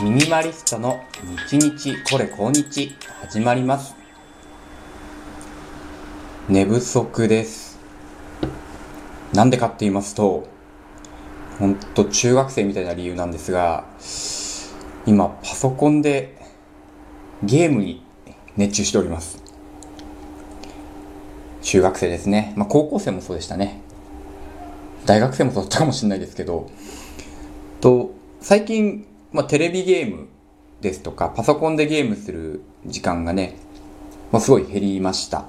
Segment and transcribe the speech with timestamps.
[0.00, 1.02] ミニマリストの
[1.48, 3.96] 日日これ今日始まります。
[6.48, 7.80] 寝不足です。
[9.34, 10.46] なんでかって言いますと、
[11.58, 13.86] ほんと中学生みたいな理由なんですが、
[15.04, 16.40] 今パソコンで
[17.42, 18.04] ゲームに
[18.56, 19.42] 熱中しております。
[21.62, 22.52] 中学生ですね。
[22.56, 23.80] まあ高校生もそうでしたね。
[25.06, 26.70] 大学生もそうだったかもしれないですけど、
[27.80, 29.04] と最近、
[29.38, 30.26] まあ、テレビゲーム
[30.80, 33.54] ですとかパソコンでゲームする時間がね、
[34.32, 35.44] まあ、すごい減りました。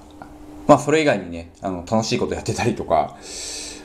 [0.68, 3.18] まあそれ以外にねあの楽しいことやってたりとか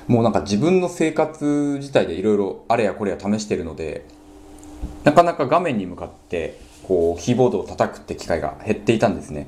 [0.06, 4.04] もうなんか自分の生活自体でいろいろあれやこれや試してるので
[5.04, 9.46] なかなか画面に向かってこうキーボードを叩くって機会が減っていたんですね。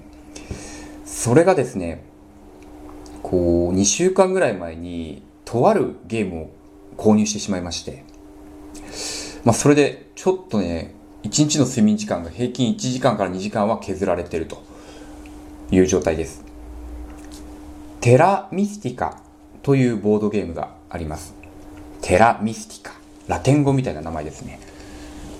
[1.04, 2.02] それがですね
[3.22, 6.50] こう2週間ぐらい前にとあるゲームを
[6.96, 8.06] 購入してしまいまして
[9.46, 10.94] まあ、それでちょっとね、
[11.24, 14.62] 1日の睡眠時間が平均1時間から2時間は削られてると
[15.70, 16.42] いう状態です。
[18.00, 19.20] テラミスティカ
[19.62, 21.34] というボードゲームがあります。
[22.00, 22.94] テラミスティカ。
[23.28, 24.58] ラテン語みたいな名前ですね。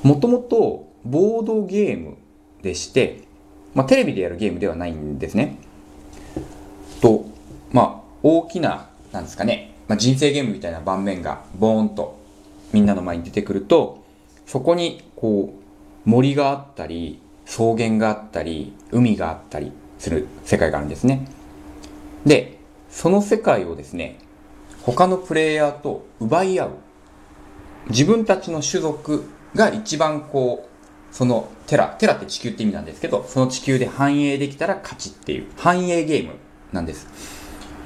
[0.03, 2.19] もともとボードゲーム
[2.61, 3.23] でして、
[3.75, 5.57] まあ、テレビでやるゲームではないんですね。
[7.01, 7.25] と、
[7.73, 12.19] まあ、大きな、なんですかね、まあ、人生ゲームみたいな盤面がボーンと
[12.75, 14.05] みんなの前に出てくると、
[14.47, 21.29] そこにこう森があったり、草原があったり、海があったりする世界があるんですね。
[22.25, 24.19] で、その世界をですね、
[24.83, 26.71] 他のプレイヤーと奪い合う。
[27.89, 36.35] 自分たちの種族が一番こう、そのテラ、テラって地球って意味なんですけど、その地球で繁栄できたら勝ちっていう繁栄ゲーム
[36.73, 37.09] なんです。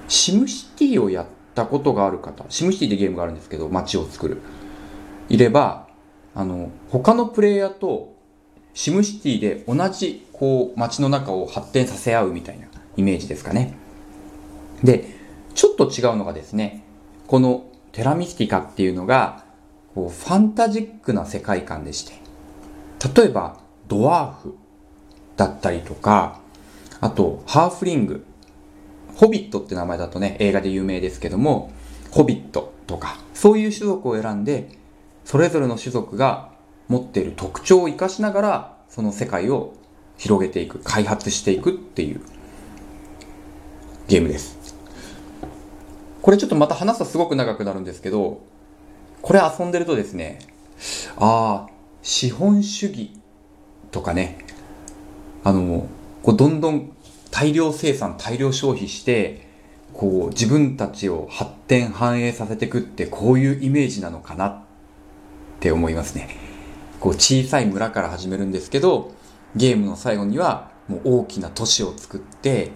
[0.08, 4.40] シムシティをやったことがある方、シムシティでゲームがあるんですけど、街を作る。
[5.28, 5.86] いれば、
[6.34, 8.14] あの、他のプレイヤーと
[8.74, 13.74] シムシティで同じこう街の中を発展させ合うみたいなイメージですかね。
[14.82, 15.06] で、
[15.54, 16.82] ちょっと違うのがですね、
[17.26, 19.44] このテラミスティカっていうのが、
[19.94, 22.14] こうファンタジックな世界観でして、
[23.14, 23.58] 例えば
[23.88, 24.56] ドワーフ
[25.36, 26.40] だったりとか、
[27.00, 28.24] あとハーフリング、
[29.16, 31.72] ホビットって名前だとね、映画で有名ですけども、
[32.10, 34.79] ホビットとか、そういう種族を選んで、
[35.30, 36.50] それぞれの種族が
[36.88, 39.74] 持っている特徴を生かしながら、その世界を
[40.18, 42.20] 広げていく、開発していくっていう
[44.08, 44.74] ゲームです。
[46.20, 48.40] これちょっとまた話すとすごく長くなるんですけど、
[49.22, 50.40] これ遊んでるとですね、
[51.16, 51.70] ああ、
[52.02, 53.12] 資本主義
[53.92, 54.44] とかね、
[55.44, 55.86] あの、
[56.24, 56.90] こうどんどん
[57.30, 59.46] 大量生産、大量消費して、
[59.92, 64.64] こう自分たちを発展繁栄させていくってこういうイメージなのかな
[65.60, 66.30] って思いますね。
[67.00, 69.12] こう小さい村から始めるんですけど、
[69.54, 72.72] ゲームの最後にはもう大きな都市を作って、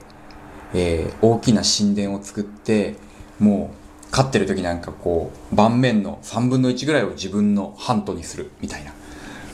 [0.75, 2.97] えー大きな神殿を作って、
[3.41, 8.93] もう勝ってる時なんかこう盤面の3分の1ぐらいを自分のハントにするみたいな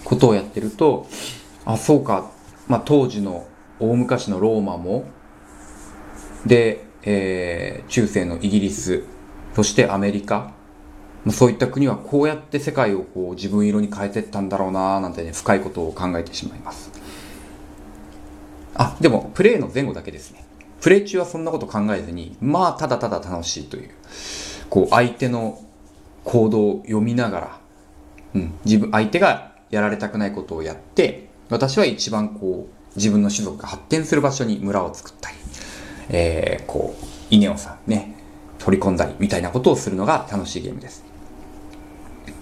[0.04, 1.06] ことをやってると、
[1.64, 2.32] あ、そうか、
[2.66, 3.47] まあ当時の
[3.78, 5.04] 大昔のローマも、
[6.44, 9.04] で、えー中世のイギリス、
[9.54, 10.58] そしてアメリカ、
[11.28, 16.91] そういった国はこうやって世界をこう自分色に変えてったんだろうなーなんてね、深いことを考えてしまいます。
[18.75, 20.44] あ、でも、プレイの前後だけですね。
[20.80, 23.91] プレイ中はそんなこと考えずに、まあ、ただただ楽しいという、
[24.70, 25.60] こう、相手の
[26.25, 27.60] 行動を読みながら、
[28.34, 35.36] うん、自分、相手がやられたくないことをやって、私は一番こう、自分の種族が発展する場所に村を作ったり、
[36.09, 38.16] えー、こう、稲をさ、ね、
[38.59, 41.09] 取り込んだりみたいなことをするのが楽しいゲームです。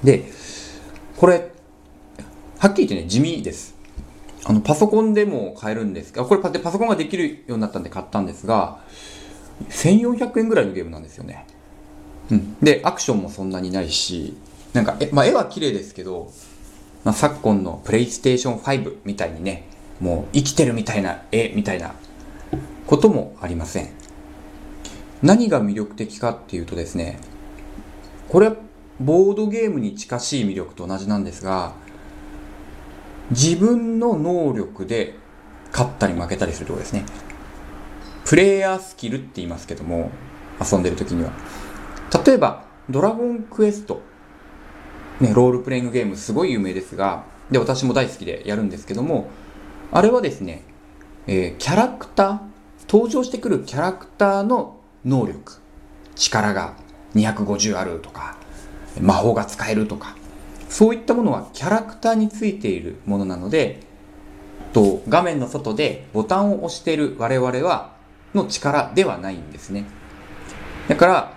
[0.03, 0.31] で、
[1.17, 1.51] これ、
[2.59, 3.75] はっきり言ってね、地味です。
[4.45, 8.81] あの、パソコンでも買えるんですが、これパパソコンができるようになったんで買ったんですが、
[9.71, 11.45] 1400円ぐらいのゲームなんですよね。
[12.31, 12.57] うん。
[12.61, 14.37] で、アクションもそんなにないし、
[14.73, 16.31] なんか、え、まあ、絵は綺麗ですけど、
[17.05, 19.65] まあ、昨今のプレイステーション5みたいにね、
[20.01, 21.95] もう生きてるみたいな絵みたいな
[22.87, 23.91] こともありません。
[25.23, 27.19] 何が魅力的かっていうとですね、
[28.29, 28.53] これ
[29.01, 31.73] ボードゲームに近しい魅力と同じなんですが、
[33.31, 35.15] 自分の能力で
[35.71, 37.05] 勝ったり負けたりするところですね。
[38.25, 40.11] プレイヤースキルって言いますけども、
[40.61, 41.33] 遊んでる時には。
[42.25, 44.03] 例えば、ドラゴンクエスト。
[45.21, 49.29] ね、ロールプレイングゲームすごい有名ですが、で、私も大好きでやるんですけども、
[49.93, 50.63] あれはですね、
[51.27, 52.39] えーキャラクター、
[52.89, 55.61] 登場してくるキャラクターの能力、
[56.15, 56.75] 力が
[57.15, 58.38] 250あるとか、
[59.01, 60.17] 魔法が使えるとか、
[60.69, 63.81] そういったものはキャラクターについているものなので
[64.73, 67.97] と画面の外でボタンを押している我々は
[68.35, 69.87] の力ではないんですね。
[70.89, 71.33] だから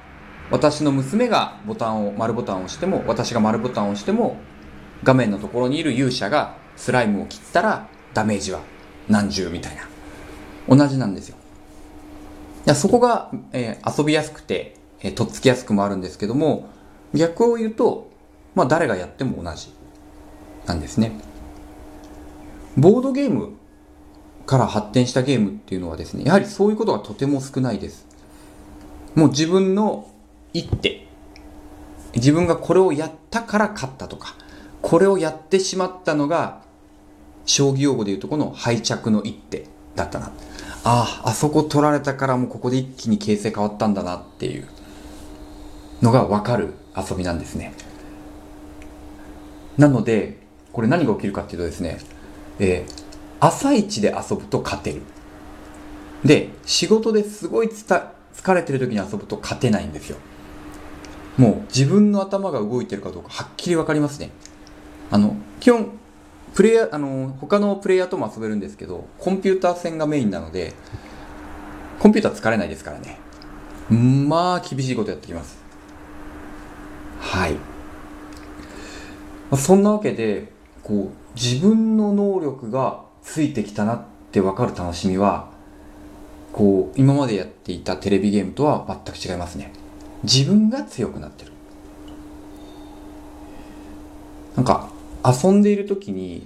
[0.49, 4.35] 私の娘がボタンを丸ボタンを押しても私が丸ボタンを押しても
[5.03, 8.59] 画面のところにいる勇者がスライムを切ったらダメージは
[9.07, 9.87] 何十みたいな。
[10.67, 11.37] 同じなんですよ。
[12.75, 16.69] そこが、えー、遊びやすくて、えー、とっつきやすくもあるんですけども
[17.13, 18.09] 逆を言うと、
[18.55, 19.73] まあ、誰がやっても同じ
[20.65, 21.11] なんですね。
[22.77, 23.53] ボードゲーム
[24.45, 28.07] から発展したゲームっていうのはですねやはりそういうことがとても少ないです。
[29.15, 30.09] もう自分の
[30.53, 31.07] 一手
[32.15, 34.35] 自分がこれをやったから勝ったとか
[34.81, 36.61] これをやってしまったのが
[37.45, 39.65] 将棋用語でいうとこの敗着の一手
[39.95, 40.31] だったな。
[40.83, 44.67] あああそこ取られたからもうここで一気に形勢変わったんだなっていう。
[46.01, 47.73] のが分かる遊びなんですね
[49.77, 50.39] なので
[50.73, 51.99] これ何が起きるかっていうとですね、
[52.59, 53.05] えー、
[53.39, 55.01] 朝一で遊ぶと勝てる
[56.23, 60.17] で仕事ですごい疲れてる時に遊ぶと勝てないんですよ
[61.37, 64.31] もう自分の頭が動いてるかどうかはっきり分かりますね
[65.09, 65.99] あの基本
[66.53, 70.73] プレイヤー、あの、他のプレイヤーとも遊べるんですけど、コンピューター戦がメインなので、
[71.99, 73.19] コンピューター疲れないですからね。
[73.89, 75.60] まあ、厳しいことやってきます。
[77.31, 77.55] はい。
[79.49, 80.51] まそんなわけで、
[80.83, 85.49] こう、自分の能力がついてきたなって分かる楽しみは、
[86.51, 89.71] こう、今までやっていたテレビゲームとは全く違いますね。
[90.23, 91.53] 自分が強くなってる。
[94.57, 94.89] なんか、
[95.23, 96.45] 遊んでいる時に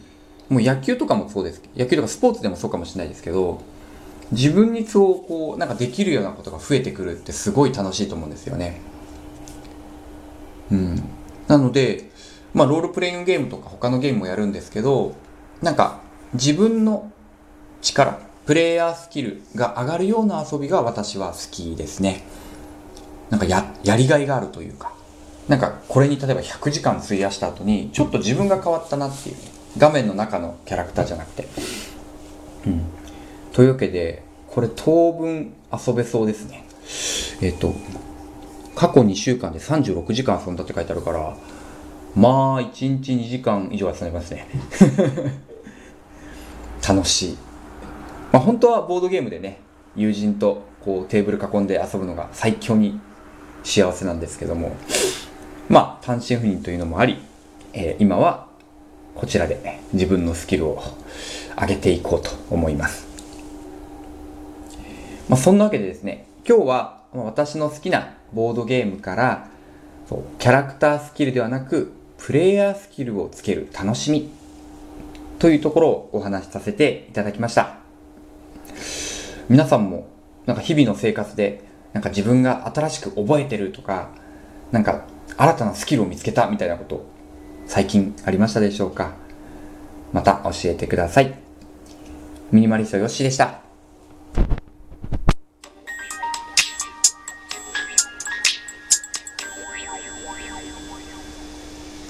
[0.50, 3.62] もう野球とかもそうです野球とかスポーツでもそうかもしれないですけど
[4.32, 8.82] 自分にそうこうなんかできるようなことが増えてくるってすごい楽しいと思うんですよね。
[10.72, 11.04] うん、
[11.48, 12.10] なので、
[12.54, 15.16] まあ、ロールプレイングゲームとか他のゲームもやるんですけど
[15.62, 16.00] なんか
[16.34, 17.12] 自分の
[17.82, 22.24] 力プレイヤースキルが上がるような遊びが私は好きですね。
[23.32, 24.94] なんかややりがいがあるというか。
[25.48, 29.36] なんかこれに例えば100時間費やした後にちょっと自分が変わったなっていう
[29.78, 31.48] 画面の中のキャラクターじゃなくて
[32.66, 32.82] うん
[33.54, 36.66] というわけでこれ当分遊べそうですね
[37.42, 37.76] えっ、と
[38.76, 41.36] 過去2週間で36時間遊んだって書いてあるから
[42.16, 44.48] まあ1日2時間以上遊んでますね
[46.88, 47.38] 楽しい
[48.32, 49.60] まあ本当はボードゲームでね
[49.96, 53.00] 友人とこうテーブル囲んで遊ぶのが最強に
[53.64, 54.76] 幸せなんですけども
[55.68, 57.18] まあ、単身赴任というのもあり、
[57.74, 58.48] えー、今は
[59.16, 60.84] こちらで、ね、自分のスキルを
[61.60, 63.08] 上げていこうと思います。
[65.28, 69.48] まあ、そんなわけでですね、今日は私の好きなボードゲームから
[70.10, 74.30] そうキャラクタースキルではなくプレイヤースキルをつける楽しみ
[75.40, 77.78] というところをお話しさせていただきました。
[79.48, 80.08] 皆さんも
[80.46, 81.64] なんか日々の生活で
[81.94, 84.10] なんか自分が新しく覚えてるとか
[84.72, 85.06] なんか
[85.38, 87.06] 新たなスキルを見つけたみたいなこと
[87.68, 89.14] 最近ありましたでしょうか？
[90.14, 91.34] また教えてください。
[92.52, 93.65] ミニマリストヨッシーでした。